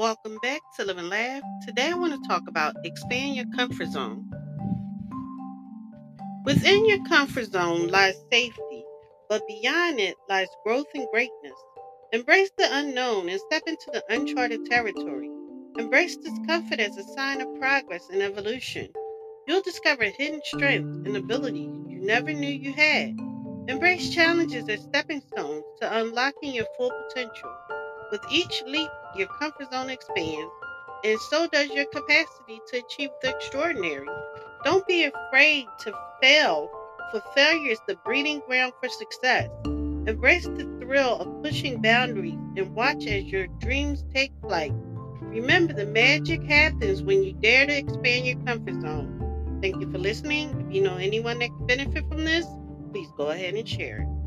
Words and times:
Welcome 0.00 0.38
back 0.42 0.62
to 0.76 0.84
Live 0.86 0.96
and 0.96 1.10
Laugh. 1.10 1.42
Today 1.66 1.90
I 1.90 1.94
want 1.94 2.14
to 2.14 2.26
talk 2.26 2.48
about 2.48 2.74
expand 2.84 3.36
your 3.36 3.44
comfort 3.54 3.88
zone. 3.88 4.24
Within 6.46 6.88
your 6.88 7.04
comfort 7.04 7.52
zone 7.52 7.88
lies 7.88 8.14
safety, 8.32 8.82
but 9.28 9.46
beyond 9.46 10.00
it 10.00 10.16
lies 10.26 10.48
growth 10.64 10.86
and 10.94 11.06
greatness. 11.12 11.52
Embrace 12.14 12.50
the 12.56 12.66
unknown 12.78 13.28
and 13.28 13.38
step 13.42 13.64
into 13.66 13.90
the 13.92 14.02
uncharted 14.08 14.64
territory. 14.64 15.28
Embrace 15.78 16.16
discomfort 16.16 16.80
as 16.80 16.96
a 16.96 17.04
sign 17.14 17.42
of 17.42 17.60
progress 17.60 18.08
and 18.10 18.22
evolution. 18.22 18.88
You'll 19.46 19.60
discover 19.60 20.04
hidden 20.04 20.40
strengths 20.42 21.06
and 21.06 21.14
abilities 21.14 21.76
you 21.86 22.00
never 22.00 22.32
knew 22.32 22.48
you 22.48 22.72
had. 22.72 23.20
Embrace 23.68 24.14
challenges 24.14 24.66
as 24.66 24.80
stepping 24.80 25.20
stones 25.20 25.64
to 25.82 25.94
unlocking 25.94 26.54
your 26.54 26.66
full 26.78 26.90
potential. 27.06 27.52
With 28.10 28.24
each 28.28 28.62
leap, 28.66 28.90
your 29.16 29.28
comfort 29.38 29.72
zone 29.72 29.88
expands, 29.88 30.52
and 31.04 31.18
so 31.30 31.46
does 31.46 31.70
your 31.70 31.84
capacity 31.86 32.60
to 32.68 32.78
achieve 32.78 33.10
the 33.22 33.30
extraordinary. 33.30 34.08
Don't 34.64 34.84
be 34.88 35.04
afraid 35.04 35.66
to 35.80 35.92
fail, 36.20 36.68
for 37.12 37.22
failure 37.36 37.70
is 37.70 37.80
the 37.86 37.94
breeding 38.04 38.40
ground 38.48 38.72
for 38.80 38.88
success. 38.88 39.48
Embrace 39.64 40.46
the 40.46 40.64
thrill 40.80 41.18
of 41.20 41.42
pushing 41.44 41.80
boundaries 41.80 42.38
and 42.56 42.74
watch 42.74 43.06
as 43.06 43.24
your 43.24 43.46
dreams 43.60 44.04
take 44.12 44.32
flight. 44.40 44.72
Remember, 45.20 45.72
the 45.72 45.86
magic 45.86 46.42
happens 46.42 47.02
when 47.02 47.22
you 47.22 47.32
dare 47.34 47.66
to 47.66 47.76
expand 47.78 48.26
your 48.26 48.38
comfort 48.44 48.80
zone. 48.80 49.58
Thank 49.62 49.80
you 49.80 49.88
for 49.92 49.98
listening. 49.98 50.66
If 50.66 50.74
you 50.74 50.82
know 50.82 50.96
anyone 50.96 51.38
that 51.38 51.50
can 51.50 51.66
benefit 51.66 52.08
from 52.08 52.24
this, 52.24 52.46
please 52.92 53.08
go 53.16 53.28
ahead 53.28 53.54
and 53.54 53.68
share 53.68 54.00
it. 54.00 54.19